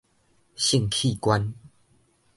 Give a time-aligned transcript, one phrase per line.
[0.55, 1.53] 性器官